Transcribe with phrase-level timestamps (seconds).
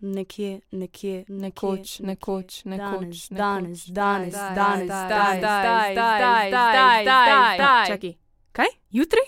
[0.00, 6.50] nekje, nekje, Nekoč, nekoč, nekoč, danes, danes, danes, zdaj, danes, zdaj, danes, zdaj, danes, zdaj,
[6.50, 7.88] danes, zdaj, danes.
[7.88, 8.14] Čakaj,
[8.52, 8.70] kaj?
[8.90, 9.24] Jutri?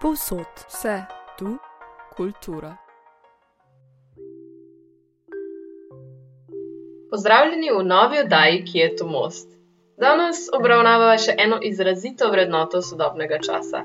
[0.00, 0.64] Povsod.
[0.68, 1.02] Vse
[1.38, 1.56] tu,
[2.16, 2.76] kultura.
[7.10, 9.48] Pozdravljeni v novi oddaji, ki je tu most.
[10.00, 13.84] Danes obravnavamo še eno izrazito vrednoto sodobnega časa.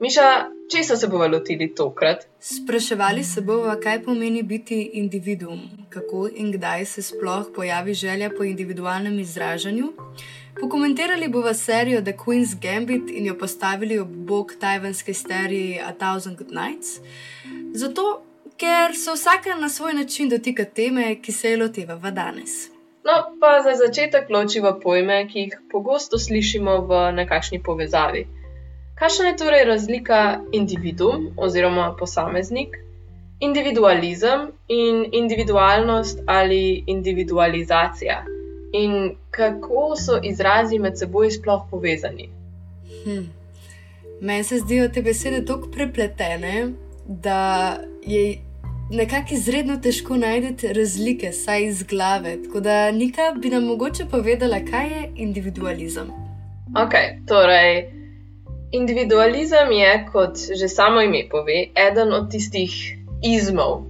[0.00, 0.28] Miša,
[0.72, 2.26] česa se bomo lotili tokrat?
[2.40, 8.44] Spraševali se bomo, kaj pomeni biti individuum, kako in kdaj se sploh pojavi želja po
[8.44, 9.92] individualnem izražanju.
[10.60, 16.38] Pokomentirali bomo serijo The Queen's Gambit in jo postavili ob bok tajvanske seriji A Thousand
[16.38, 17.00] Good Nights.
[17.72, 18.22] Zato,
[18.56, 22.50] ker se vsaka na svoj način dotika teme, ki se je lotevava danes.
[23.04, 28.41] No, pa za začetek ločiva pojme, ki jih pogosto slišimo v nekakšni povezavi.
[28.94, 32.76] Kakšna je torej razlika individuum oziroma posameznik,
[33.40, 38.24] individualizem in individualnost ali individualizacija?
[38.72, 42.30] In kako so izrazi med seboj sploh povezani?
[43.04, 43.24] Hm.
[44.20, 46.72] Meni se zdijo te besede tako prepletene,
[47.06, 48.38] da je
[48.90, 52.42] nekako izredno težko najti razlike, saj iz glave.
[52.42, 56.10] Tako da Nika bi nam mogoče povedala, kaj je individualizem.
[56.84, 56.94] Ok,
[57.28, 58.01] torej,
[58.72, 62.72] individualizem je, kot že samo ime pove, eden od tistih
[63.22, 63.82] izmov.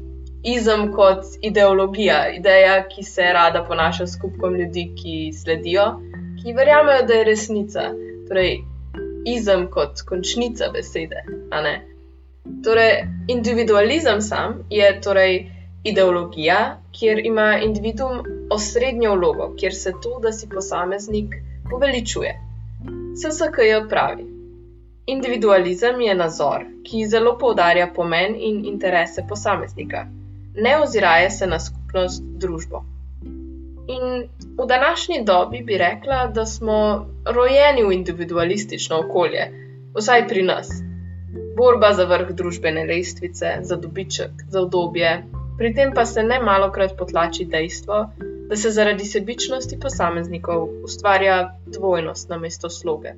[0.45, 5.85] Izem kot ideologija, ideja, ki se rada ponaša s skupkom ljudi, ki sledijo,
[6.43, 7.85] ki verjamejo, da je resnica.
[8.29, 8.59] Torej,
[9.27, 11.23] izem kot končnica besede.
[12.65, 15.47] Torej, individualizem sam je torej
[15.85, 21.35] ideologija, kjer ima individuum osrednjo vlogo, kjer se to, da si posameznik,
[21.71, 22.35] poveličuje.
[23.23, 24.32] SSKJ pravi:
[25.07, 30.07] Individualizem je nazor, ki zelo poudarja pomen in interese posameznika,
[30.55, 32.85] ne oziraje se na skupnost, družbo.
[33.89, 36.77] In v današnji dobi bi rekla, da smo
[37.25, 39.49] rojeni v individualistično okolje,
[39.99, 40.69] vsaj pri nas.
[41.57, 45.25] Borba za vrh družbene lestvice, za dobiček, za udobje,
[45.59, 48.05] pri tem pa se ne malokrat potlači dejstvo,
[48.49, 53.15] da se zaradi sebičnosti posameznikov ustvarja dvojnost namesto sloge.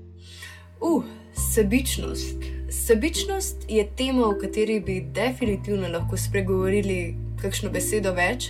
[0.80, 2.36] Uh, sebičnost.
[2.70, 8.48] Sebičnost je tema, o kateri bi definitivno lahko spregovorili kakšno besedo več,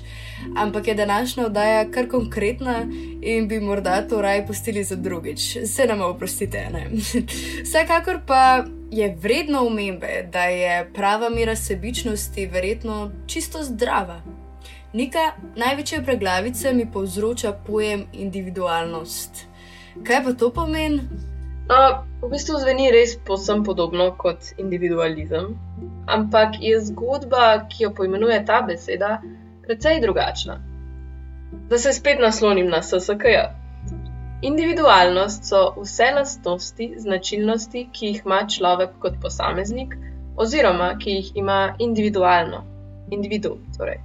[0.56, 2.84] ampak je današnja oddaja kar konkretna
[3.22, 5.56] in bi morda to raje pustili za drugič.
[5.66, 6.86] Se nam oprostite, ne.
[7.66, 14.22] Vsekakor pa je vredno omembe, da je prava mera sebičnosti verjetno čisto zdrava.
[14.94, 19.46] Nika največje preglavice mi povzroča pojem individualnost.
[20.06, 21.33] Kaj pa to pomeni?
[21.68, 21.76] No,
[22.20, 25.54] v bistvu zveni res posem podobno kot individualizem,
[26.06, 29.16] ampak je zgodba, ki jo poimenuje ta beseda,
[29.64, 30.58] precej drugačna.
[31.70, 33.40] Da se spet naslonim na SSKJ.
[34.44, 39.96] Individualnost so vse lastnosti, značilnosti, ki jih ima človek kot posameznik,
[40.36, 42.64] oziroma ki jih ima individualno,
[43.10, 43.56] individu.
[43.78, 44.02] Torej.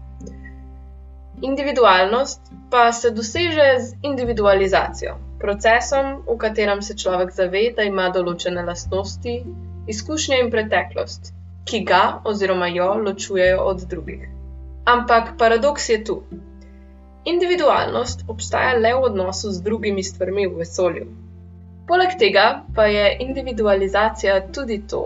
[1.41, 8.63] Individualnost pa se doseže z individualizacijo, procesom, v katerem se človek zave, da ima določene
[8.67, 9.35] lastnosti,
[9.88, 11.31] izkušnje in preteklost,
[11.69, 12.01] ki ga
[12.31, 14.28] oziroma jo ločujejo od drugih.
[14.85, 16.19] Ampak paradoks je tu.
[17.29, 21.07] Individualnost obstaja le v odnosu z drugimi stvarmi v vesolju.
[21.89, 22.45] Poleg tega
[22.75, 25.03] pa je individualizacija tudi to,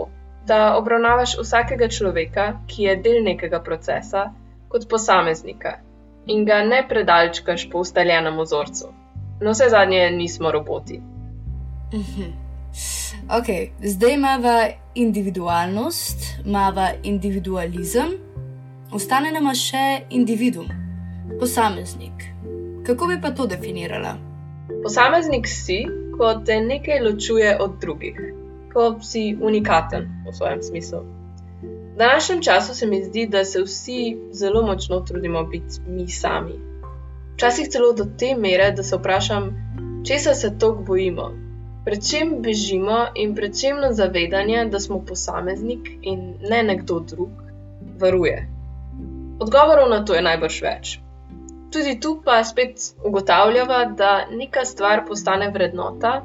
[0.48, 4.28] da obravnavaš vsakega človeka, ki je del nekega procesa,
[4.68, 5.78] kot posameznika
[6.26, 8.92] in ga ne predalčkaš po ustaljenem vzorcu.
[9.44, 11.02] No, vse zadnje nismo roboti.
[11.94, 12.44] Mhm.
[13.40, 13.48] Ok,
[13.84, 14.50] zdaj imamo
[14.96, 18.10] individualnost, imamo individualizem,
[18.92, 20.68] ostane nam še individuum,
[21.40, 22.26] posameznik.
[22.86, 24.16] Kako bi pa to definirala?
[24.84, 25.84] Posameznik si,
[26.18, 28.18] ko te nekaj ločuje od drugih,
[28.74, 31.04] ko si unikaten v svojem smislu.
[31.94, 36.73] V današnjem času se mi zdi, da se vsi zelo močno trudimo biti mi sami.
[37.34, 39.50] Včasih celo do te mere, da se vprašam,
[40.08, 41.32] česa se tako bojimo,
[41.86, 47.32] pred čem bežimo in pred čem nas zavedanje, da smo posameznik in ne nekdo drug,
[48.00, 48.48] varuje.
[49.40, 51.00] Odgovorov na to je najbrž več.
[51.74, 56.22] Tudi tu pa spet ugotavljava, da neka stvar postane vrednota,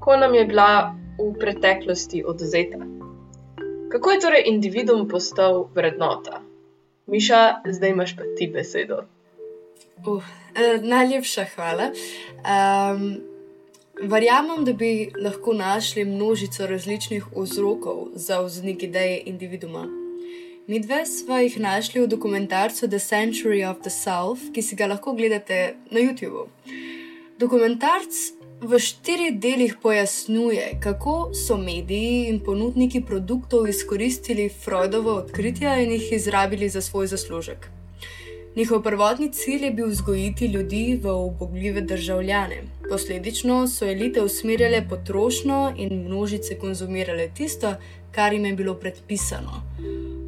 [0.00, 2.84] ko nam je bila v preteklosti odvzeta.
[3.90, 6.42] Kako je torej individuum postal vrednota?
[7.06, 9.00] Miša, zdaj imaš pa ti besedo.
[10.06, 10.28] Eh,
[10.82, 11.90] najlepša hvala.
[12.40, 13.20] Um,
[14.02, 19.86] verjamem, da bi lahko našli množico različnih vzrokov za vznik ideje individuma.
[20.66, 25.12] Midve smo jih našli v dokumentarcu The Century of the South, ki si ga lahko
[25.12, 26.46] gledate na YouTubu.
[27.38, 28.14] Dokumentarc
[28.60, 36.12] v štirih delih pojasnjuje, kako so mediji in ponudniki produktov izkoristili Freudovo odkritja in jih
[36.12, 37.79] izrabili za svoj zaslužek.
[38.56, 42.62] Njihov prvotni cilj je bil vzgojiti ljudi v ubogljive državljane.
[42.88, 47.74] Posledično so elite usmerjale potrošnjo in množice konzumirale tisto,
[48.10, 49.62] kar jim je bilo predpisano.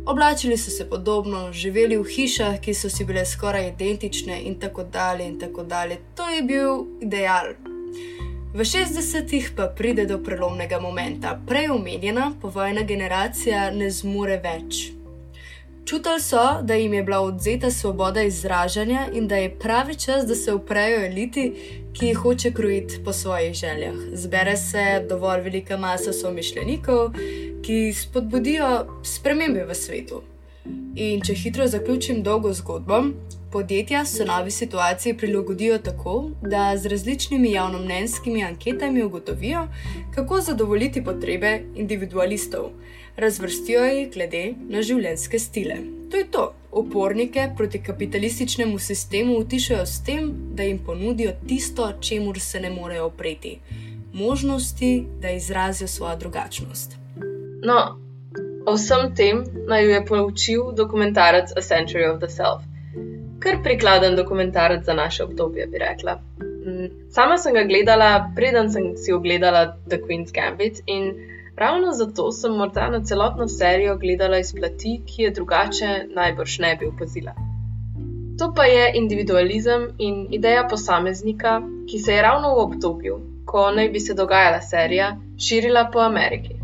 [0.07, 4.85] Oblačili so se podobno, živeli v hišah, ki so si bile skoraj identične, in tako
[4.85, 5.27] dalje.
[5.29, 5.99] In tako dalje.
[6.15, 7.55] To je bil ideal.
[8.55, 11.41] V 60-ih pa pride do prelomnega momenta.
[11.47, 15.02] Prej omenjena povojna generacija ne zmore več.
[15.85, 20.35] Čutili so, da jim je bila odzeta svoboda izražanja in da je pravi čas, da
[20.35, 21.53] se uprejo eliti,
[21.93, 23.95] ki jih hoče krojiti po svojih željah.
[24.13, 27.11] Zbere se dovolj velika masa somišljenikov,
[27.63, 30.23] ki spodbudijo spremembe v svetu.
[30.95, 33.03] In če hitro zaključim dolgo zgodbo,
[33.53, 39.67] podjetja se novi situaciji prilagodijo tako, da z različnimi javnomnenjskimi anketami ugotovijo,
[40.15, 42.71] kako zadovoljiti potrebe individualistov
[43.17, 45.77] razvrstijo jih glede na življenjske stile.
[46.11, 46.53] To je to.
[46.73, 53.07] Upornike proti kapitalističnemu sistemu utišajo s tem, da jim ponudijo tisto, čemu se ne morejo
[53.07, 53.59] opreti:
[54.13, 56.97] možnosti, da izrazijo svojo drugačnost.
[57.65, 57.99] No,
[58.67, 62.65] o vsem tem naj jo je poučil dokumentarec A Century of the Self.
[63.39, 66.21] Kar prikladen dokumentarec za naše obdobje, bi rekla.
[66.41, 72.33] Mm, sama sem ga gledala, preden sem si ogledala The Queen's Gambit in Ravno zato
[72.33, 77.35] sem morda na celotno serijo gledala iz plati, ki je drugače najbrž ne bi opazila.
[78.39, 81.61] To pa je individualizem in ideja posameznika,
[81.91, 86.57] ki se je ravno v obdobju, ko naj bi se dogajala serija, širila po Ameriki.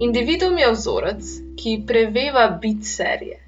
[0.00, 1.30] Individuum je vzorec,
[1.62, 3.38] ki preveva bit serije.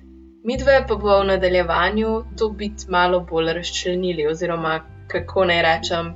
[0.44, 6.14] Midve pa bo v nadaljevanju to bit malo bolj razčlenili, oziroma kako naj rečem.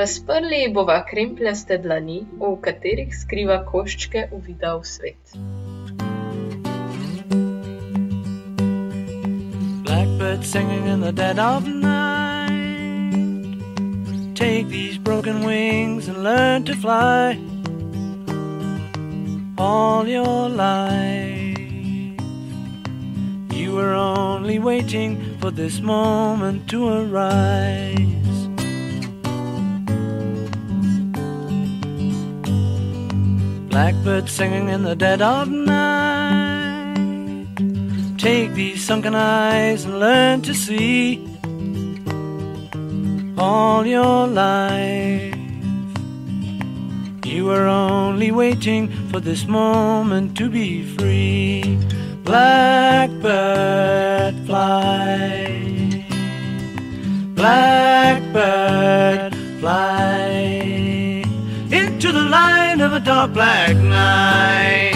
[0.00, 5.34] Razprli bova krempljaste dlani, v katerih skriva koščke uvida v svet.
[9.84, 12.56] Blackbird singing in the dead of night.
[14.34, 17.36] Take these broken wings and learn to fly.
[19.58, 22.16] All your life,
[23.52, 28.19] you were only waiting for this moment to arise.
[33.80, 36.98] Blackbird singing in the dead of night.
[38.18, 41.26] Take these sunken eyes and learn to see
[43.38, 45.34] all your life.
[47.24, 51.78] You were only waiting for this moment to be free.
[52.22, 53.14] Blackbird
[54.46, 56.04] fly.
[57.34, 60.29] Blackbird fly
[62.02, 64.89] into the light of a dark black night.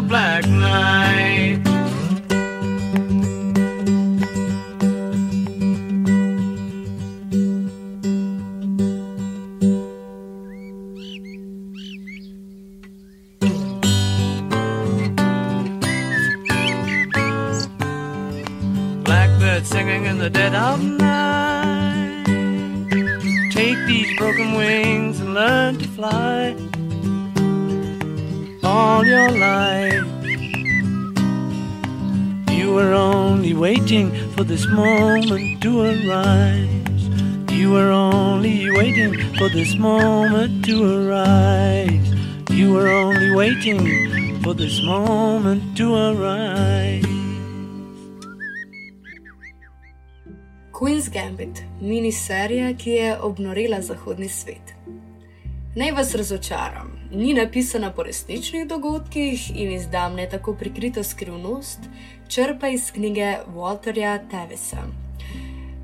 [0.00, 0.53] Black
[39.74, 42.14] this moment to arise.
[42.50, 47.04] You were only waiting for this moment to arise.
[50.72, 54.74] Queen's Gambit, miniserija, ki je obnorila zahodni svet.
[55.76, 61.80] Naj vas razočaram, ni napisana po resničnih dogodkih in izdam ne tako prikrito skrivnost,
[62.28, 64.86] črpa iz knjige Walterja Tevisa.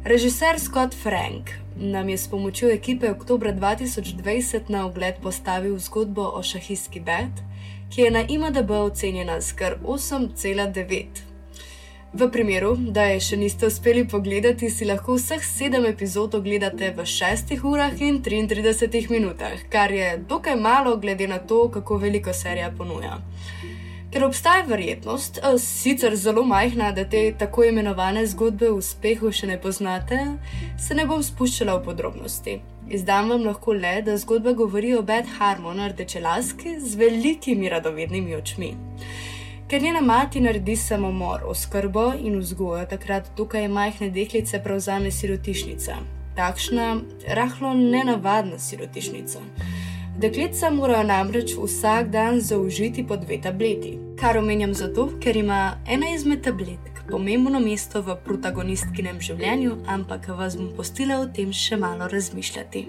[0.04, 6.42] Režiser Scott Frank nam je s pomočjo ekipe oktober 2020 na ogled postavil zgodbo o
[6.42, 7.40] šahistki Bet,
[7.94, 11.06] ki je na IMDB ocenjena z kar 8,9.
[12.12, 17.06] V primeru, da je še niste uspeli pogledati, si lahko vseh sedem epizod ogledate v
[17.06, 22.72] 6 urah in 33 minutah, kar je dokaj malo, glede na to, kako veliko serija
[22.78, 23.20] ponuja.
[24.10, 29.58] Ker obstaja verjetnost, sicer zelo majhna, da te tako imenovane zgodbe o uspehu še ne
[29.62, 30.18] poznate,
[30.78, 32.56] se ne bom spuščala v podrobnosti.
[32.90, 38.72] Izdam vam lahko le, da zgodba govori o Beth Harmon, rdečelaski z velikimi radovednimi očmi.
[39.70, 46.00] Ker njena mati naredi samomor, oskrbo in vzgojo, takrat tukaj majhne deklice prevzame sirotišnica.
[46.34, 46.88] Takšna,
[47.38, 49.46] rahlo nenavadna sirotišnica.
[50.20, 53.98] Deklica morajo namreč vsak dan zaužiti po dve tableti.
[54.20, 60.58] Kar omenjam zato, ker ima ena izmed tabletk pomembno mesto v protagonistkinem življenju, ampak vas
[60.60, 62.82] bom postila o tem še malo razmišljati.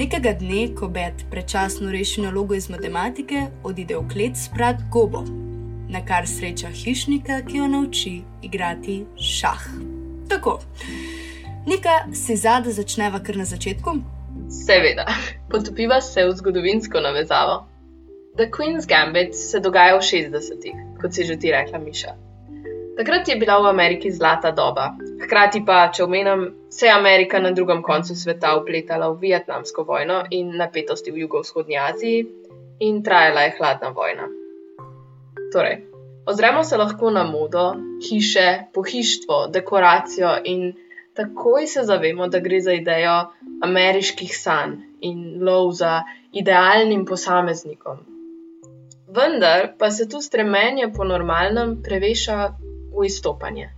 [0.00, 5.22] Nekega dne, ko Beth prečasno reši nalogo iz matematike, odide v klet sprat gobo,
[5.86, 9.70] na kar sreča hišnika, ki jo nauči igrati šah.
[10.34, 10.58] Tako,
[11.70, 14.15] nekaj si zada začneva kar na začetku.
[14.48, 15.04] Seveda,
[15.50, 17.66] potopiva se v zgodovinsko navezavo.
[18.36, 22.14] The Queen's Gambit se dogaja v 60-ih, kot si že ti rekla, Miša.
[22.96, 24.94] Takrat je bila v Ameriki zlata doba.
[25.24, 30.22] Hkrati pa, če omenim, se je Amerika na drugem koncu sveta upletala v Vietnamsko vojno
[30.30, 32.24] in napetosti v jugovzhodnji Aziji,
[32.80, 34.28] in trajala je hladna vojna.
[35.52, 35.76] Torej,
[36.26, 37.74] ozremo se lahko na modo,
[38.08, 40.72] hiše, pohištvo, dekoracijo in
[41.16, 43.16] takoj se zavemo, da gre za idejo
[43.62, 47.98] ameriških sanj in lov za idealnim posameznikom.
[49.08, 52.38] Vendar pa se tu stremenje po normalnem preveša
[52.98, 53.70] v izstopanje.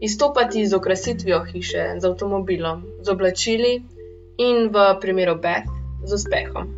[0.00, 3.82] Izstopati z okrasitvijo hiše, z avtomobilom, z oblačili
[4.38, 5.70] in v primeru Beth
[6.04, 6.68] z uspehom.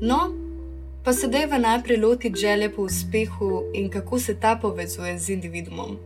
[0.00, 0.20] No,
[1.06, 5.98] Pa sedaj v najprej loti želje po uspehu in kako se ta povezuje z individuom.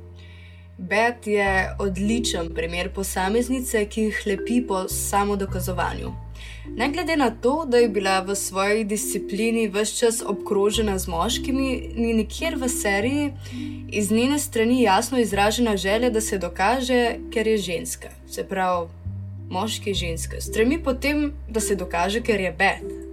[0.81, 6.13] Beth je odličen primer posameznice, ki jih lepi po samodokazovanju.
[6.77, 11.93] Ne glede na to, da je bila v svoji disciplini vse čas obkrožena z moškimi,
[11.97, 13.33] ni nikjer v seriji
[13.93, 18.09] iz njene strani jasno izražena želja, da se dokaže, ker je ženska.
[18.31, 18.89] Se pravi,
[19.51, 20.41] moški je ženska.
[20.41, 23.10] Stremi potem, da se dokaže, ker je Beth.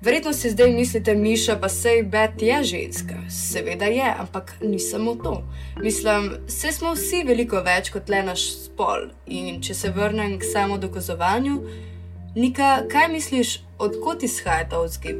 [0.00, 3.14] Verjetno si zdaj mislite, Miša, pa sej Bet je ženska.
[3.30, 5.42] Seveda je, ampak ni samo to.
[5.82, 9.08] Mislim, vse smo vsi veliko več kot le naš spol.
[9.26, 11.58] In če se vrnem k samo dokazovanju,
[12.38, 15.18] Nika, kaj misliš, odkot izhaja ta vzgib?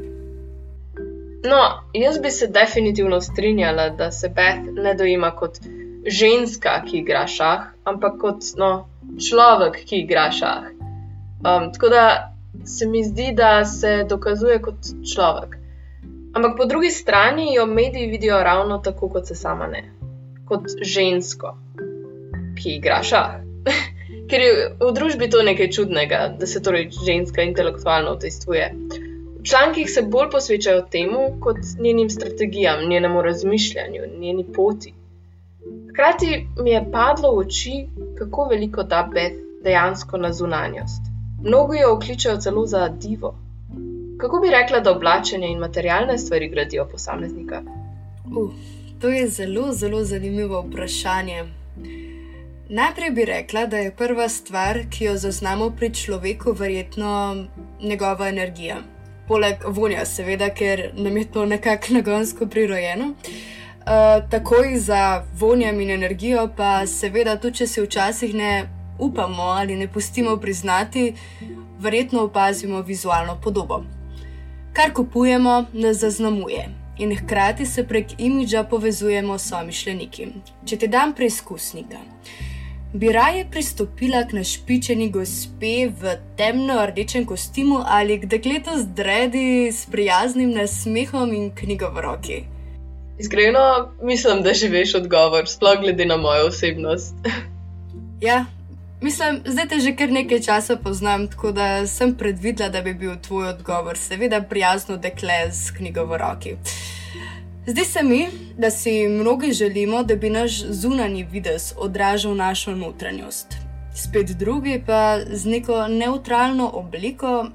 [1.43, 1.59] No,
[1.93, 5.59] jaz bi se definitivno strinjala, da se Bet ne dojima kot
[6.07, 8.87] ženska, ki igra šah, ampak kot no,
[9.27, 10.71] človek, ki igra šah.
[11.43, 12.28] Um, tako da
[12.65, 14.75] se mi zdi, da se dokazuje kot
[15.13, 15.57] človek.
[16.33, 19.83] Ampak po drugi strani jo mediji vidijo ravno tako, kot se sama ne,
[20.45, 21.55] kot žensko,
[22.61, 23.39] ki igra šah.
[24.29, 28.67] Ker je v družbi to nekaj čudnega, da se torej ženska intelektualno udejstvuje.
[29.39, 34.93] V člankih se bolj posvečajo temu, kot njenim strategijam, njenemu razmišljanju, njeni poti.
[35.89, 37.87] Hkrati mi je padlo v oči,
[38.19, 41.08] kako veliko da Beth dejansko na zunanjost.
[41.43, 43.35] Mnogi jo okličajo celo za divo.
[44.17, 47.61] Kako bi rekla, da oblačenje in materialne stvari gradijo posameznika?
[48.37, 48.51] Uh,
[49.01, 51.43] to je zelo, zelo zanimivo vprašanje.
[52.69, 57.35] Najprej bi rekla, da je prva stvar, ki jo zaznamo pri človeku, verjetno
[57.81, 58.77] njegova energija.
[59.27, 63.05] Poleg vonja, seveda, ker nam je to nekako nagonsko prirojeno.
[63.05, 69.75] Uh, takoj za vonjem in energijo, pa seveda tudi, če se včasih ne upamo ali
[69.75, 71.13] ne pustimo priznati,
[71.79, 73.83] verjetno opazimo vizualno podobo.
[74.73, 80.27] Kar kupujemo, nas zaznamuje in hkrati se prek imidža povezujemo s somišljeniki.
[80.65, 81.97] Če ti dam preizkusnika,
[82.93, 89.85] bi raje pristopila k našpičeni gospe v temno-rdečem kostimu ali k dekletu z dredi, s
[89.85, 92.39] prijaznim nasmehom in knjigo v roki.
[93.19, 97.15] Iskreno, mislim, da že veš odgovor, sploh glede na mojo osebnost.
[98.27, 98.45] ja,
[99.01, 103.15] Mislim, zdaj te že kar nekaj časa poznam, tako da sem predvidela, da bi bil
[103.27, 106.55] tvoj odgovor, seveda, prijazno dekle z knjigo v roki.
[107.67, 108.27] Zdi se mi,
[108.57, 113.55] da si mnogi želimo, da bi naš zunanji videz odražal našo notranjost.
[113.95, 117.45] Spet drugi pa z neko neutralno obliko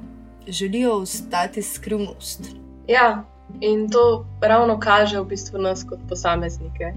[0.49, 2.41] želijo ostati skrivnost.
[2.89, 3.25] Ja,
[3.61, 6.93] in to ravno kaže v bistvu nas kot posameznike,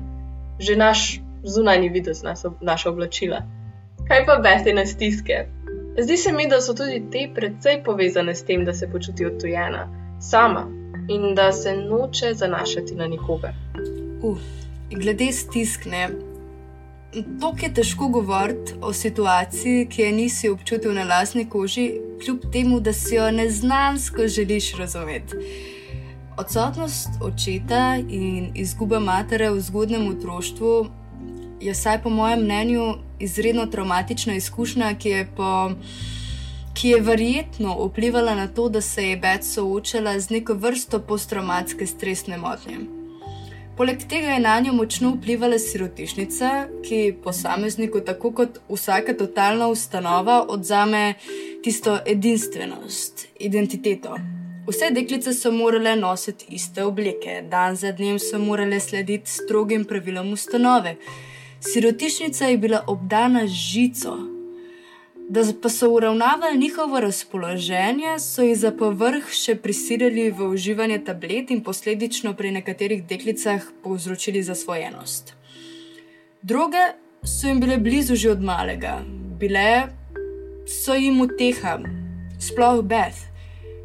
[0.60, 2.24] že naš zunanji videz,
[2.62, 3.57] naša oblačila.
[4.08, 5.46] Kaj pa besede stiske?
[6.00, 9.88] Zdi se mi, da so tudi te precej povezane s tem, da se počuti odtujena,
[10.22, 10.68] sama
[11.10, 13.54] in da se noče zanašati na nikogar.
[14.22, 14.40] Uf,
[14.92, 16.10] glede stiskne.
[17.42, 21.92] To je težko govoriti o situaciji, ki je nisi občutil na lastni koži,
[22.24, 25.36] kljub temu, da si jo neznansko želiš razumeti.
[26.38, 30.88] Odsotnost očeta in izguba matere v zgodnem otroštvu
[31.62, 35.72] je, vsaj po mojem mnenju, izredno traumatična izkušnja, ki je, po,
[36.74, 41.88] ki je verjetno vplivala na to, da se je Beth soočala z neko vrsto posttraumatske
[41.88, 42.78] stresne motnje.
[43.78, 46.50] Poleg tega je na njo močno vplivala sirotišnica,
[46.82, 51.14] ki posamezniku, tako kot vsaka totalna ustanova, odzame
[51.64, 54.18] tisto edinstvenost, identiteto.
[54.68, 60.34] Vse deklice so morale nositi iste obleke, dan za dnem so morale slediti strogim pravilom
[60.34, 60.96] ustanove.
[61.60, 64.18] Sirotišnica je bila obdana z žico.
[65.30, 71.52] Da pa so uravnavali njihovo razpoloženje, so jih za povrh še prisilili v uživanje tablet
[71.52, 75.34] in posledično pri nekaterih deklicah povzročili zasvojenost.
[76.42, 76.86] Druge
[77.24, 79.02] so jim bile blizu že od malega,
[79.40, 79.90] bile
[80.68, 81.80] so jim uteha,
[82.40, 83.28] sploh Beth.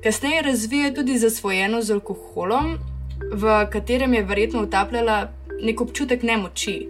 [0.02, 2.78] Kasneje razvija tudi zasvojeno z alkoholom,
[3.32, 6.88] v katerem je verjetno utapljala nek občutek nemoči.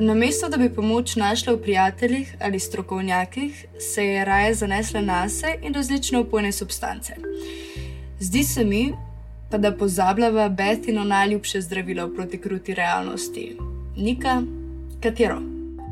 [0.00, 5.58] Namesto da bi pomoč našla v prijateljih ali strokovnjakih, se je raje zanesla na sebe
[5.62, 7.12] in različne opojne substance.
[8.20, 8.92] Zdi se mi,
[9.50, 13.56] pa da pozabljava Betino najljubše zdravilo proti kruti realnosti.
[13.96, 14.42] Nika,
[15.02, 15.38] katero?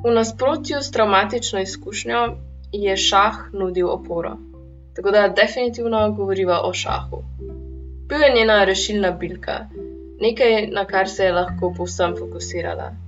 [0.05, 2.37] V nasprotju s traumatično izkušnjo
[2.73, 4.37] je šah nudil oporo.
[4.97, 7.23] Tako da definitivno govoriva o šahu.
[8.09, 9.67] Bil je njena rešilna bilka,
[10.21, 13.06] nekaj, na kar se je lahko povsem fokusirala.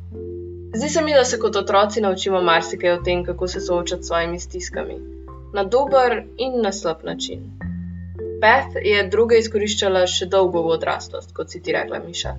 [0.74, 4.06] Zdi se mi, da se kot otroci naučimo marsikaj o tem, kako se soočati s
[4.06, 4.98] svojimi stiskami,
[5.54, 7.40] na dober in na slab način.
[8.40, 12.34] Beth je druge izkoriščala še dolgo v odraslost, kot si ti rekla, Miša.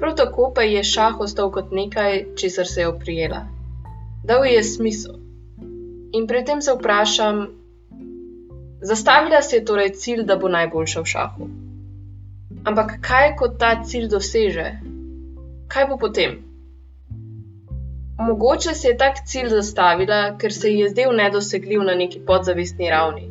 [0.00, 3.44] Prav tako pa je šah ostal kot nekaj, česar se je oprijela.
[4.24, 5.20] Dal ji je smisel.
[6.12, 7.46] In pri tem se vprašam,
[8.80, 11.48] zastavila si je torej cilj, da bo najboljša v šahu.
[12.64, 14.68] Ampak kaj, ko ta cilj doseže?
[15.68, 16.47] Kaj bo potem?
[18.18, 22.90] Mogoče si je tak cilj zastavila, ker se ji je zdel nedosegljiv na neki podzavestni
[22.90, 23.28] ravni.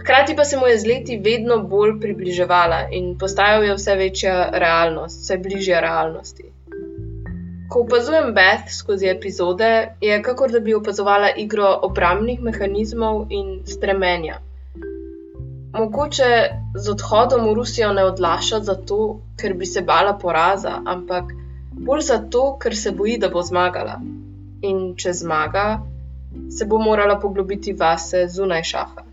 [0.00, 4.36] Hkrati pa se mu je z leti vedno bolj približevala in postajal je vse večja
[4.64, 6.48] realnost, vse bližja realnosti.
[7.68, 9.68] Ko opazujem Beth skozi epizode,
[10.00, 14.40] je kakor da bi opazovala igro obrambnih mehanizmov in stremenja.
[15.78, 16.32] Mogoče
[16.74, 21.32] z odhodom v Rusijo ne odlaša zato, ker bi se bala poraza, ampak
[21.72, 24.00] bolj zato, ker se boji, da bo zmagala.
[24.62, 25.66] In če zmaga,
[26.50, 29.04] se bo morala poglobiti vase zunaj šaha,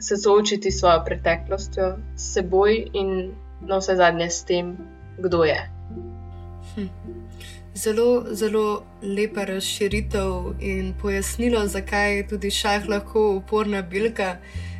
[0.00, 4.76] se soočiti s svojo preteklostjo, s seboj in na vse zadnje s tem,
[5.18, 5.60] kdo je.
[6.74, 6.88] Hm.
[7.74, 14.36] Zelo, zelo lepa razširitev in pojasnilo, zakaj je tudi šah lahko uporna bilka.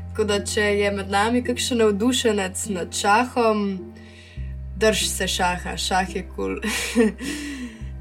[0.08, 3.66] Tako da, če je med nami kakšen navdušenec nad šahom,
[4.76, 6.60] drž se šaha, šah je kul.
[6.60, 7.10] Cool.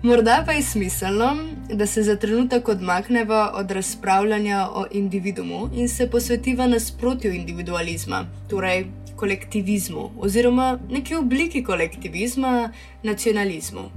[0.05, 1.35] Morda pa je smiselno,
[1.73, 8.85] da se za trenutek odmaknemo od razpravljanja o individumu in se posvetiva nasprotju individualizma, torej
[9.15, 12.69] kolektivizmu oziroma neki obliki kolektivizma,
[13.03, 13.89] nacionalizmu.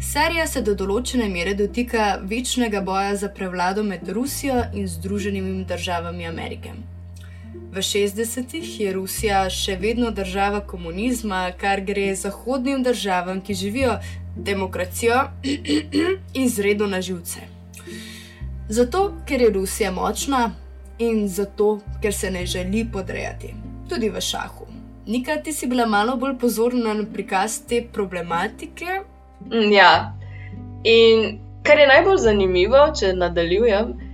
[0.00, 6.26] Serija se do določene mere dotika večnega boja za prevlado med Rusijo in Združenimi državami
[6.26, 6.76] Amerike.
[7.72, 13.98] V 60-ih je Rusija še vedno država komunizma, kar gre zahodnim državam, ki živijo
[14.36, 15.20] demokracijo,
[16.44, 17.44] izredno na živce.
[18.68, 20.50] Zato, ker je Rusija močna
[20.98, 23.52] in zato, ker se ne želi podrejati,
[23.88, 24.66] tudi v šahu.
[25.06, 29.00] Nika, ti si bila malo bolj pozorna na prikaz te problematike.
[29.44, 30.16] Mm, ja,
[30.84, 34.07] in kar je najbolj zanimivo, če nadaljujem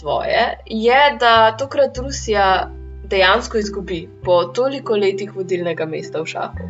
[0.00, 2.70] tvoje, je, da tokrat Rusija
[3.04, 6.68] dejansko izgubi po toliko letih vodilnega mesta v šahu.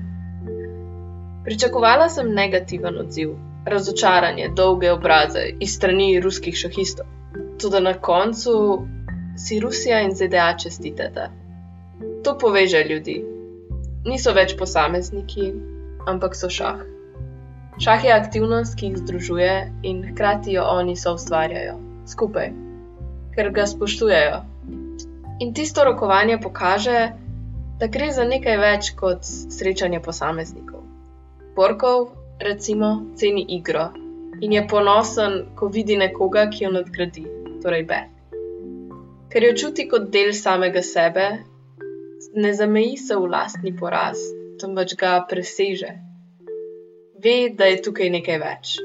[1.45, 7.07] Pričakovala sem negativen odziv, razočaranje, dolge obraze iz strani ruskih šahistov.
[7.61, 8.83] Tudi na koncu
[9.39, 11.31] si Rusija in ZDA čestitata.
[12.25, 13.23] To poveže ljudi.
[14.05, 15.53] Niso več posamezniki,
[16.07, 16.85] ampak so šah.
[17.79, 22.66] Šah je aktivnost, ki jih združuje in hkrati jo oni so ustvarjajo skupaj
[23.37, 24.41] ker ga spoštujejo.
[25.41, 27.13] In tisto rokovanje pokaže,
[27.79, 30.81] da gre za nekaj več kot srečanje posameznikov.
[31.57, 32.09] Borkov,
[32.41, 33.91] recimo, ceni igro
[34.41, 37.25] in je ponosen, ko vidi nekoga, ki jo nadgradi,
[37.63, 38.13] torej Beth.
[39.33, 41.29] Ker jo čuti kot del samega sebe,
[42.37, 44.21] ne zameji se v lastni poraz,
[44.61, 45.93] temveč ga preseže.
[47.25, 48.77] Ve, da je tukaj nekaj več.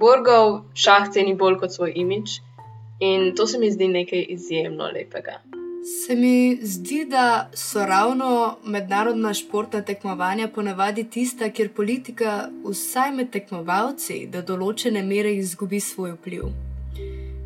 [0.00, 2.40] Borgov šah ceni bolj kot svoj imič
[3.00, 5.40] in to se mi zdi nekaj izjemno lepega.
[6.06, 13.30] Se mi zdi, da so ravno mednarodna športna tekmovanja ponavadi tista, kjer politika, vsaj med
[13.30, 16.42] tekmovalci, do določene mere izgubi svoj vpliv.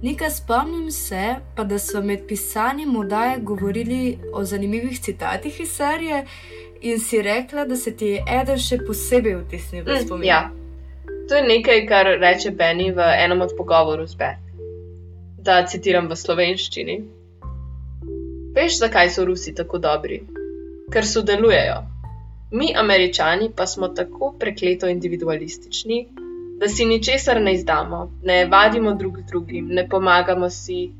[0.02, 1.24] Nekaj spomnim se,
[1.56, 3.98] pa da so med pisanjem oddaje govorili
[4.32, 6.22] o zanimivih citatih iz serije
[6.80, 10.28] in si rekla, da se ti je eden še posebej vtisnil v Mm, spomin.
[10.28, 10.50] ja.
[11.28, 14.49] To je nekaj, kar reče Benny v enem od pogovorov z Beth.
[15.40, 16.94] Da citiram v slovenščini.
[18.56, 20.18] Veš, zakaj so Rusi tako dobri?
[20.92, 21.78] Ker sodelujejo.
[22.52, 26.00] Mi, američani, pa smo tako prekleto individualistični,
[26.60, 30.90] da si ničesar ne izdamo, ne vadimo drug drugim, ne pomagamo si,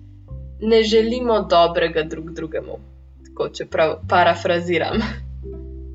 [0.61, 2.79] ne želimo dobrega drug drugemu.
[3.27, 5.03] Tako, čeprav parafraziram.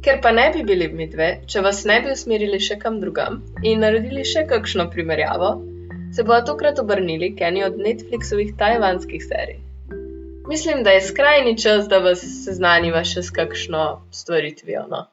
[0.06, 3.42] Ker pa ne bi bili mi dve, če vas ne bi usmerili še kam drugam
[3.64, 5.56] in naredili še kakšno primerjavo,
[6.16, 9.60] se bo tokrat obrnili k eni od Netflixovih tajvanskih serij.
[10.48, 14.88] Mislim, da je skrajni čas, da vas seznaniva še s kakšno stvaritvijo.
[14.88, 15.06] No?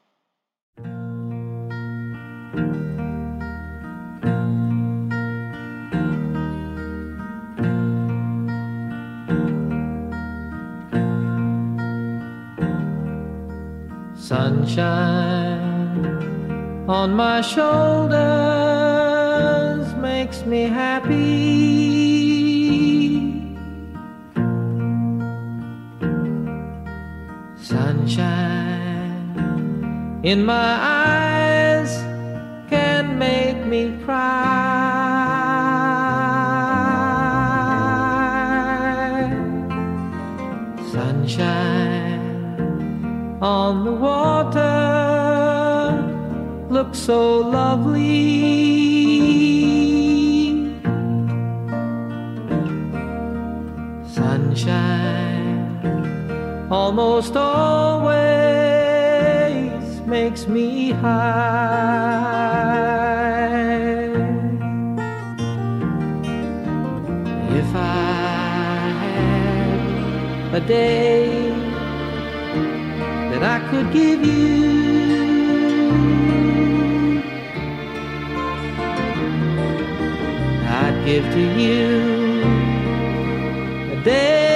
[14.15, 15.67] Sunshine
[16.87, 18.92] on my shoulders
[20.33, 21.13] makes me happy.
[27.55, 28.61] Sunshine
[30.23, 31.91] in my eyes
[32.69, 34.39] can make me cry.
[40.91, 42.19] Sunshine
[43.41, 44.63] on the water
[46.69, 48.82] looks so lovely.
[56.93, 58.13] Almost always
[60.05, 61.23] makes me high.
[67.49, 67.79] If I
[70.51, 71.49] had a day
[73.31, 74.53] that I could give you.
[80.83, 81.87] I'd give to you
[83.93, 84.53] a day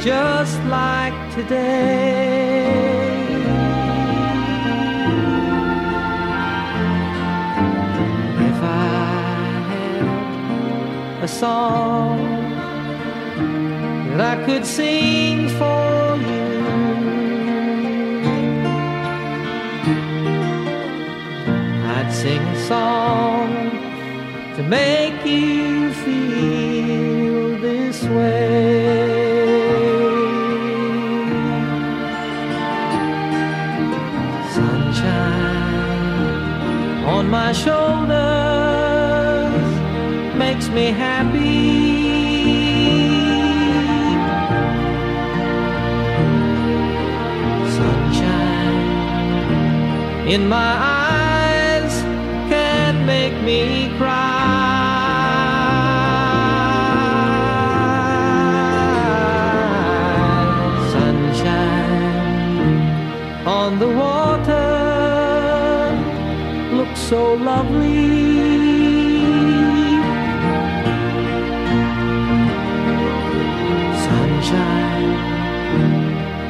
[0.00, 2.66] just like today.
[8.50, 8.86] If I
[9.70, 12.18] had a song
[14.10, 16.52] that I could sing for you.
[21.94, 23.50] I'd sing a song
[24.56, 25.81] to make you
[37.52, 38.08] my shoulders
[40.38, 41.82] makes me happy.
[47.76, 48.78] Sunshine
[50.28, 50.91] in my eyes
[67.12, 68.08] so lovely.
[74.04, 75.12] Sunshine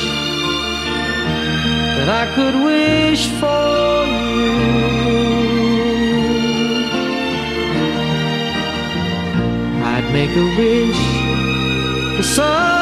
[1.96, 4.54] that I could wish for you.
[9.94, 11.02] I'd make a wish
[12.16, 12.73] for sunshine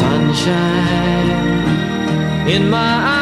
[0.00, 1.30] Sunshine
[2.48, 3.19] in my eyes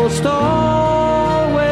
[0.00, 1.70] almost always.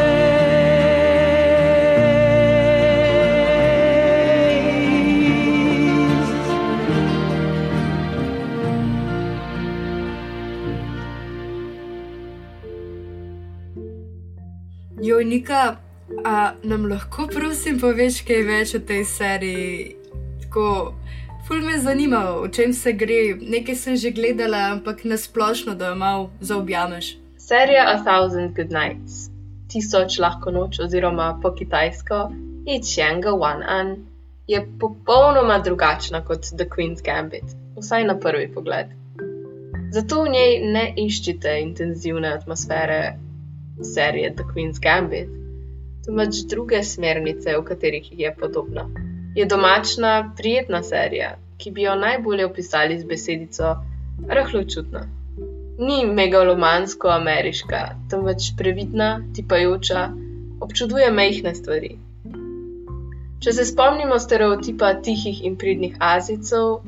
[15.01, 15.77] Jojnika,
[16.25, 19.95] a nam lahko prosim poveš kaj več o tej seriji?
[20.43, 20.93] Tako,
[21.47, 23.39] ful me zanima, o čem se gre.
[23.41, 27.15] Nekaj sem že gledala, ampak nasplošno, da jo malo zaobjameš.
[27.49, 29.31] Serija A Thousand Good Nights,
[29.73, 32.19] tisoč lahko noč oziroma po kitajsko
[32.75, 33.95] Ichianga Wan An,
[34.47, 38.93] je popolnoma drugačna kot The Queen's Gambit, vsaj na prvi pogled.
[39.97, 43.01] Zato v njej ne iščite intenzivne atmosfere
[43.95, 45.33] serije The Queen's Gambit,
[46.05, 48.85] temveč druge smernice, v katerih je podobna.
[49.35, 53.79] Je domačna, prijetna serija, ki bi jo najbolje opisali z besedico
[54.27, 55.18] rahločutna.
[55.79, 57.77] Ni megalomansko ameriška,
[58.11, 60.01] temveč previdna, tipajoča,
[60.61, 61.91] občuduje mehke stvari.
[63.39, 66.81] Če se spomnimo stereotipa tihih in pridnih Azijcev,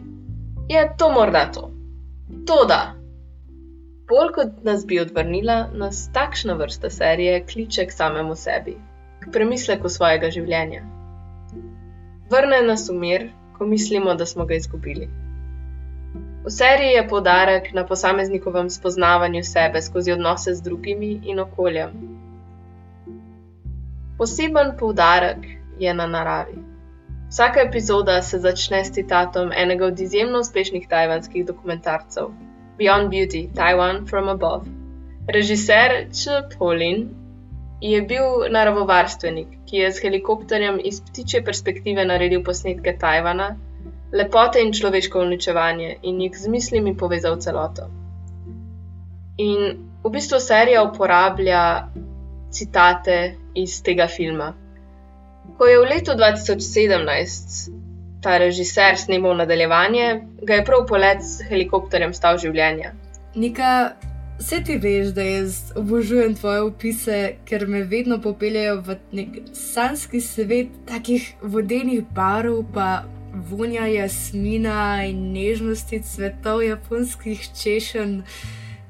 [0.73, 1.69] je to morda to.
[2.47, 2.82] Toda,
[4.12, 8.75] bolj kot nas bi odvrnila, nas takšna vrsta serije kliče k samemu sebi,
[9.23, 10.84] k premisleku svojega življenja.
[12.32, 15.08] Vrne nas v mir, ko mislimo, da smo ga izgubili.
[16.45, 21.91] V seriji je poudarek na posameznikovem spoznavanju sebe skozi odnose z drugimi in okoljem.
[24.17, 25.45] Poseben poudarek
[25.80, 26.58] je na naravi.
[27.30, 32.34] Vsaka epizoda se začne s citatom enega od izjemno uspešnih tajvanskih dokumentarcev:
[32.80, 34.65] Beyond Beauty, Taiwan from Above.
[35.27, 37.10] Režiser Ch Polin
[37.82, 43.56] je bil naravovarstvenik, ki je s helikopterjem iz ptičje perspektive naredil posnetke Tajvana,
[44.12, 47.89] lepote in človeško uničevanje in jih z mislimi povezal v celoto.
[49.38, 51.88] In v bistvu serija uporablja
[52.52, 54.54] citate iz tega filma.
[55.58, 57.71] Ko je v letu 2017
[58.21, 62.91] ta režiser snemal nadaljevanje, ga je prav polet s helikopterjem stal življenja.
[63.36, 63.95] Nika,
[64.38, 70.21] vse ti veš, da jaz obožujem tvoje opise, ker me vedno popeljejo v nek sanski
[70.21, 78.22] svet takih vodenih barov, pa vonja jasmina in nežnosti cvetov japonskih češenj.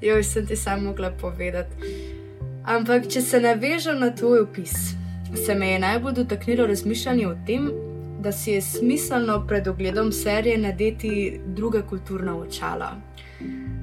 [0.02, 1.76] Joj, sem ti samo mogla povedati.
[2.66, 4.74] Ampak, če se navežem na tvoj opis,
[5.46, 7.70] se me je najbolj dotaknilo razmišljanje o tem,
[8.22, 12.92] da si je smiselno pred ogledom serije nadeti druga kulturna očala.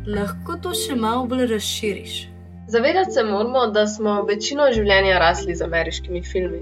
[0.07, 2.29] Lahko to še malo bolj razširiš.
[2.69, 6.61] Zavedati se moramo, da smo večino življenja rasli z ameriškimi filmi.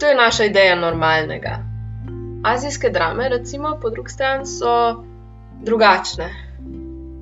[0.00, 1.65] To je naša ideja normalnega.
[2.46, 5.04] Azijske drame, recimo, po drugi strani so
[5.62, 6.28] drugačne.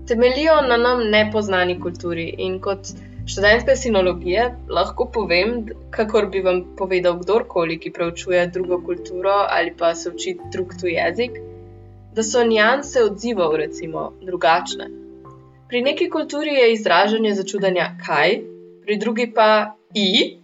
[0.08, 2.90] Temeljijo na nam nepoznani kulturi in kot
[3.26, 5.54] študentka sinologije lahko povem,
[5.90, 10.92] kakor bi vam povedal kdorkoli, ki preučuje drugo kulturo ali pa se uči drug tuj
[10.98, 11.40] jezik,
[12.14, 14.90] da so nijanse odzivov, recimo, drugačne.
[15.68, 18.38] Pri neki kulturi je izražanje začudanja kaj,
[18.84, 20.38] pri drugi pa i.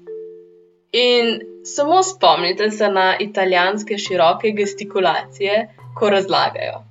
[0.93, 6.85] In samo spomnite se na italijanske široke gestikulacije, ko razlagajo.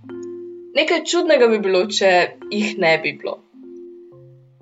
[0.75, 2.09] Nekaj čudnega bi bilo, če
[2.51, 3.39] jih ne bi bilo.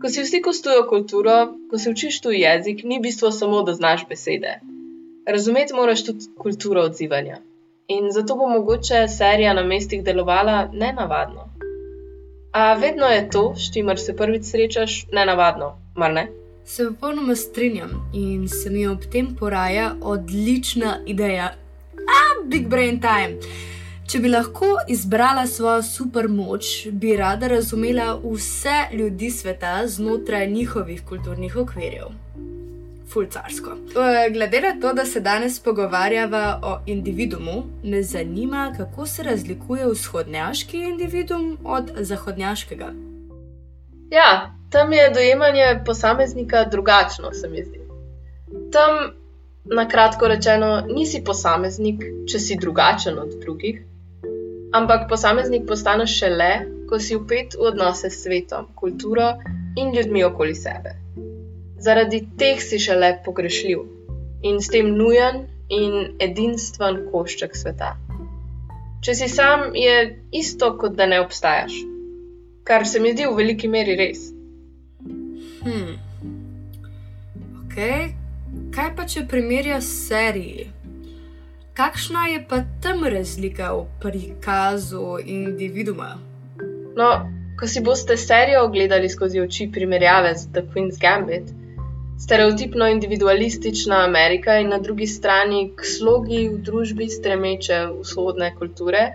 [0.02, 1.36] Ko si v stiku s tujo kulturo,
[1.70, 4.60] ko se učiš tuj jezik, ni bistvo samo, da znaš besede.
[5.28, 7.42] Razumeti moraš tudi kulturo odzivanja.
[7.88, 11.50] In zato bo mogoče serija na mestih delovala nenavadno.
[12.54, 16.28] A vedno je to, s čimer se prvič srečaš, nenavadno, mar ne?
[16.68, 21.54] Se popolnoma strinjam in se mi ob tem poraja odlična ideja.
[21.96, 23.40] A, big brain time.
[24.08, 31.56] Če bi lahko izbrala svojo supermoč, bi rada razumela vse ljudi sveta znotraj njihovih kulturnih
[31.56, 32.12] okvirjev.
[33.14, 33.78] Fulcarsko.
[33.96, 39.88] E, Glede na to, da se danes pogovarjava o individumu, me zanima, kako se razlikuje
[39.88, 42.94] vzhodnjaški individum od zahodnjaškega.
[44.12, 47.80] Ja, tam je dojemanje posameznika drugačno, se mi zdi.
[48.72, 48.92] Tam,
[49.66, 53.82] na kratko rečeno, nisi posameznik, če si drugačen od drugih,
[54.74, 56.52] ampak posameznik postaneš šele,
[56.90, 59.34] ko si upet v odnose s svetom, kulturo
[59.76, 60.96] in ljudmi okoli sebe.
[61.80, 63.84] Zaradi teh si šele pogrešljiv
[64.44, 67.96] in s tem nujen in edinstven košček sveta.
[69.04, 71.76] Če si sam, je isto, kot da ne obstajaš,
[72.64, 74.37] kar se mi zdi v veliki meri res.
[75.68, 75.96] Hmm.
[77.60, 77.76] Ok,
[78.72, 80.70] kaj pa če primerja seriji?
[81.76, 86.14] Kakšna je pa tam razlika v prikazu individuma?
[86.96, 87.10] No,
[87.60, 91.52] ko si boste serijo ogledali skozi oči primerjave z The Queen's Gambit,
[92.24, 99.06] stereotipno individualistična Amerika in na drugi strani k slogi v družbi stremeče vzhodne kulture,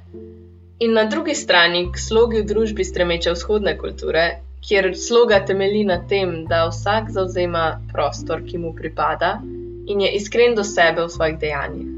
[0.84, 4.30] in na drugi strani k slogi v družbi stremeče vzhodne kulture,
[4.68, 9.40] kjer sloga temelji na tem, da vsak zauzema prostor, ki mu pripada
[9.86, 11.88] in je iskren do sebe v svojih dejanjih.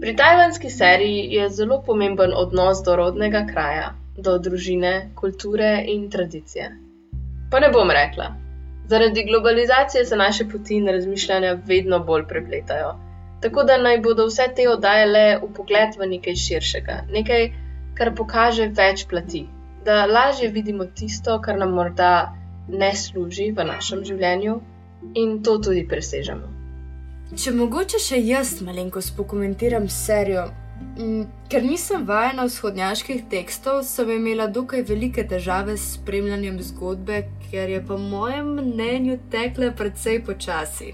[0.00, 6.70] Pri tajvanski seriji je zelo pomemben odnos do rodnega kraja, do družine, kulture in tradicije.
[7.50, 8.32] Pa ne bom rekla.
[8.88, 12.94] Zaradi globalizacije se naše poti in razmišljanja vedno bolj prepletajo.
[13.40, 17.50] Tako da naj bodo vse te oddaje le v pogled v nekaj širšega, nekaj,
[17.94, 19.44] kar pokaže več plati,
[19.84, 22.34] da lažje vidimo tisto, kar nam morda
[22.68, 24.60] ne služi v našem življenju
[25.14, 26.48] in to tudi presežemo.
[27.34, 30.46] Če mogoče še jaz malenkost pokomentiram serijo.
[31.50, 37.80] Ker nisem vajena vzhodnjaških tekstov, sem imela dokaj velike težave s spremljanjem zgodbe, ker je
[37.86, 40.92] po mojem mnenju tekla precej počasi.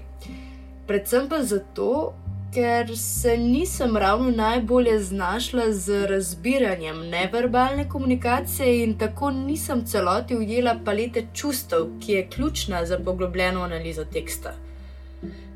[0.87, 2.13] Predvsem pa zato,
[2.53, 10.79] ker se nisem ravno najbolje znašla z razbiranjem neverbalne komunikacije in tako nisem celoti ujela
[10.85, 14.53] palete čustev, ki je ključna za poglobljeno analizo teksta.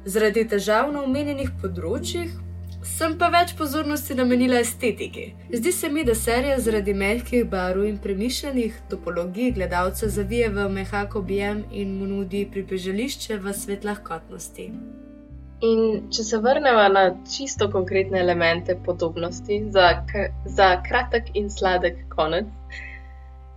[0.05, 2.31] Zaradi težav na omenjenih področjih
[2.85, 5.25] sem pa več pozornosti namenila estetiki.
[5.51, 11.15] Zdi se mi, da serija zaradi mehkih barv in premišljenih topologij gledalca zavije v mehak
[11.15, 14.69] objem in mu nudi pribežališče v svet lahkotnosti.
[15.63, 20.05] In če se vrnemo na čisto konkretne elemente podobnosti za,
[20.45, 22.49] za kratek in sladek konec,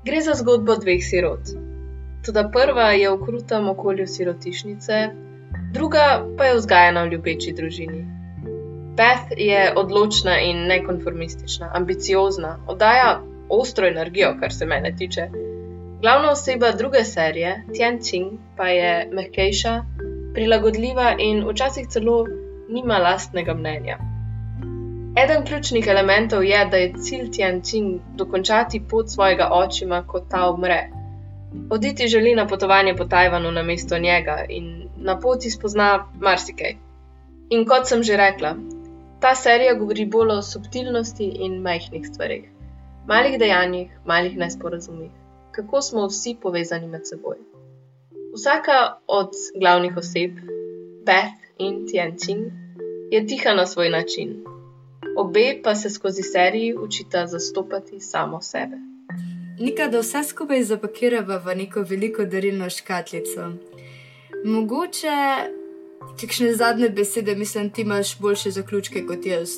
[0.07, 1.51] gre za zgodbo dveh sirot.
[2.27, 5.01] Toda prva je v krutem okolju sirotišnice,
[5.75, 6.07] druga
[6.39, 8.05] pa je vzgajana v ljubeči družini.
[8.99, 15.29] Beth je odločna in nekonformistična, ambiciozna, oddaja ostro energijo, kar se mene tiče.
[16.01, 19.83] Glavna oseba druge serije, Tian Qing, pa je mehkejša,
[20.39, 22.17] prilagodljiva in včasih celo
[22.69, 23.97] nima lastnega mnenja.
[25.23, 30.45] Eden ključnih elementov je, da je cilj Tian Qing dokončati pot svojega očima, ko ta
[30.51, 30.79] umre.
[31.71, 36.77] Oditi želi na potovanje po Tajvanu na mesto njega in na poti spozna marsikaj.
[37.51, 38.55] In kot sem že rekla,
[39.21, 42.51] ta serija govori bolj o subtilnosti in majhnih stvarih,
[43.07, 45.11] malih dejanjih, malih nesporazumih,
[45.51, 47.58] kako smo vsi povezani med seboj.
[48.39, 50.31] Vsaka od glavnih oseb,
[51.07, 52.45] Beth in Tianqing,
[53.11, 54.45] je tiha na svoj način.
[55.17, 58.77] Obe pa se skozi seriji učita zastopati samo sebe.
[59.61, 63.51] Nika, da vse skupaj zapakirava v neko veliko darilno škatlico.
[64.45, 65.19] Mogoče,
[66.21, 69.51] kakšne zadnje besede, mislim, ti imaš boljše zaključke kot jaz.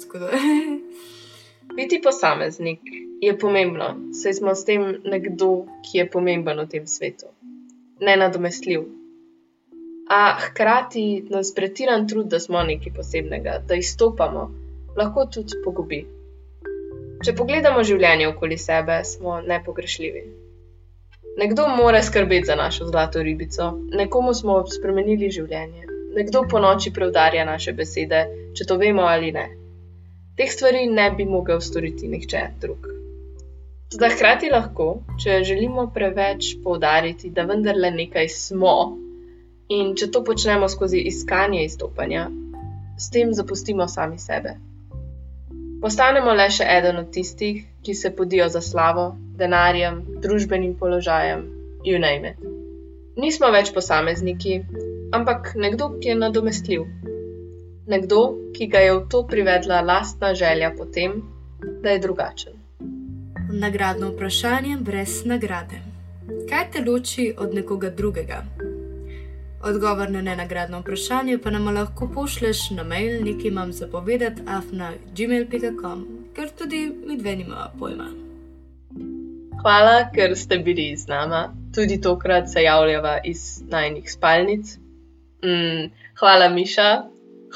[1.77, 2.81] Biti posameznik
[3.21, 7.27] je pomembno, saj smo s tem nekdo, ki je pomemben v tem svetu,
[8.01, 8.81] nenadomestljiv.
[10.11, 14.51] A hkrati nas pretiran trud, da smo nekaj posebnega, da izstopamo,
[14.97, 16.01] lahko tudi pogubi.
[17.25, 20.25] Če pogledamo življenje okoli sebe, smo nepogrešljivi.
[21.39, 23.71] Nekdo mora skrbeti za našo zlato ribico,
[24.03, 28.25] nekomu smo spremenili življenje, nekdo po noči preudarja naše besede,
[28.57, 29.47] če to vemo ali ne.
[30.37, 33.00] Teh stvari ne bi mogel storiti nihče drug.
[33.91, 34.85] Toda hkrati lahko,
[35.19, 38.75] če želimo preveč poudariti, da vendarle nekaj smo,
[39.67, 42.29] in če to počnemo skozi iskanje izstopanja,
[42.99, 44.53] s tem zapustimo sami sebe.
[45.83, 49.09] Postanemo le še eden od tistih, ki se podijo za slavo,
[49.43, 51.43] denarjem, družbenim položajem,
[51.83, 52.47] you name it.
[53.19, 54.61] Nismo več posamezniki,
[55.19, 56.87] ampak nekdo, ki je nadomestljiv.
[57.91, 58.23] Nekdo,
[58.55, 61.23] ki ga je v to privedla lastna želja po tem,
[61.83, 62.60] da je drugačen.
[63.53, 65.81] Nagradno vprašanje brez nagrade.
[66.49, 68.45] Kaj te loči od nekoga drugega?
[69.63, 76.07] Odgovor na nenagradno vprašanje pa nam lahko pošleš na mail, nekaj imam zapovedati, afna gmail.com,
[76.35, 78.07] ker tudi mi dve nimamo pojma.
[79.63, 81.55] Hvala, ker ste bili z nama.
[81.75, 84.77] Tudi tokrat se javljava iz najnih spalnic.
[85.45, 87.03] Mm, hvala, Miša,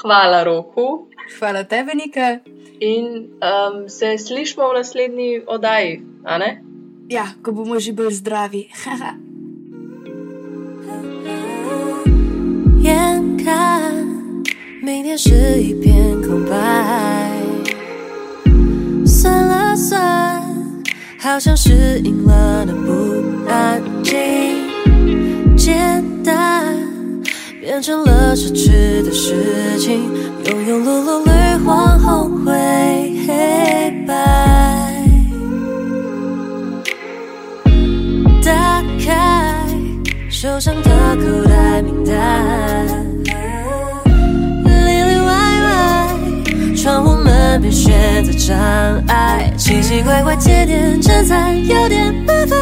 [0.01, 1.07] hvala, Roku.
[1.38, 2.40] Hvala tebi, Nika.
[2.80, 6.62] In um, se slišmo v naslednji oddaji, a ne?
[7.08, 8.68] Ja, ko bomo že bolj zdravi.
[12.80, 13.92] 眼看
[14.82, 17.30] 明天是一片空白，
[19.04, 20.42] 算了算，
[21.20, 24.16] 好像适应了那不安静，
[25.56, 26.74] 简单
[27.65, 29.33] 变成了奢侈的事
[29.79, 30.07] 情，
[30.43, 31.31] 庸庸碌碌绿
[31.65, 32.53] 黄红灰
[33.25, 34.13] 黑白，
[38.43, 39.55] 打开
[40.29, 42.85] 手上的口袋名单，
[44.63, 45.31] 里里外
[45.63, 46.15] 外，
[46.77, 48.55] 窗户门边选择障
[49.07, 52.59] 碍，奇奇怪怪，节点正在，有点麻烦，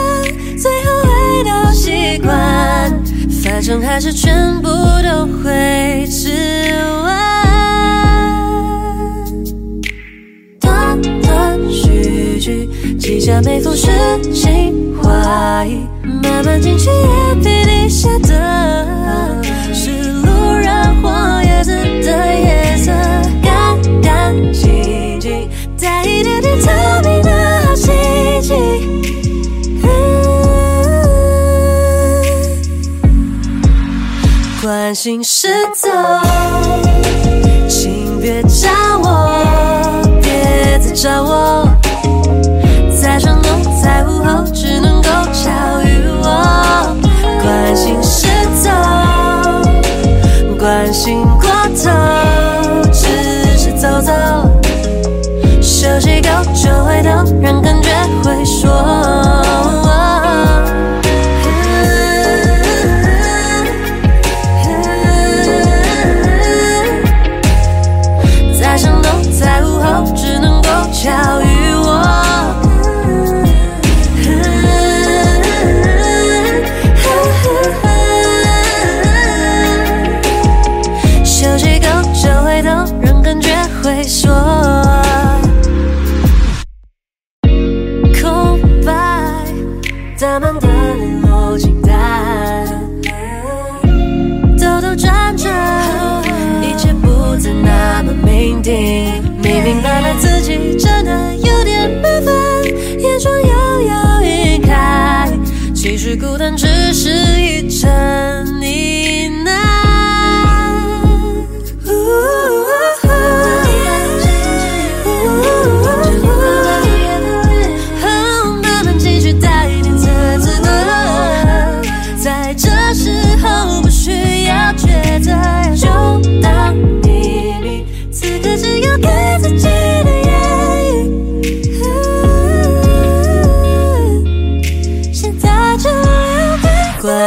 [0.58, 2.34] 最后回到习惯，
[3.44, 6.30] 反正还是全部都会吃
[7.04, 7.14] 完。
[10.60, 12.68] 断断续续，
[12.98, 13.90] 记下每封诗
[14.34, 15.82] 情画意，
[16.24, 19.38] 慢慢进去也比你写的
[35.04, 35.90] 心是走，
[37.68, 41.63] 请别找我，别再找我。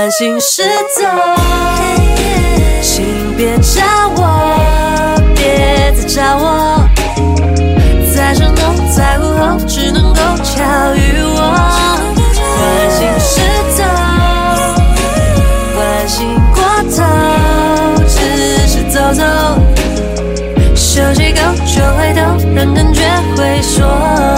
[0.06, 0.62] 被关心是
[0.94, 1.02] 走，
[2.80, 3.82] 请别找
[4.14, 6.88] 我，别再找我。
[8.14, 8.62] 在承诺，
[8.96, 11.42] 在午后，只能够巧遇我。
[12.54, 13.40] 关心是
[13.74, 13.82] 走，
[15.74, 16.62] 关心过
[16.94, 17.02] 头，
[18.06, 18.14] 只
[18.68, 19.24] 是走走。
[20.76, 22.20] 休息够就回头，
[22.54, 23.02] 让感觉
[23.36, 24.35] 会说。